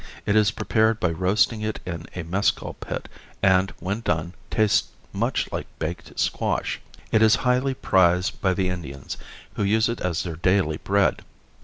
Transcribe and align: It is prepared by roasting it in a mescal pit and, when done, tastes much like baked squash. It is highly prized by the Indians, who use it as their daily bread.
It 0.25 0.35
is 0.35 0.49
prepared 0.49 0.99
by 0.99 1.11
roasting 1.11 1.61
it 1.61 1.79
in 1.85 2.07
a 2.15 2.23
mescal 2.23 2.73
pit 2.73 3.07
and, 3.43 3.71
when 3.79 3.99
done, 4.01 4.33
tastes 4.49 4.87
much 5.13 5.51
like 5.51 5.67
baked 5.77 6.19
squash. 6.19 6.81
It 7.11 7.21
is 7.21 7.35
highly 7.45 7.75
prized 7.75 8.41
by 8.41 8.55
the 8.55 8.69
Indians, 8.69 9.15
who 9.57 9.63
use 9.63 9.89
it 9.89 10.01
as 10.01 10.23
their 10.23 10.37
daily 10.37 10.77
bread. 10.77 11.23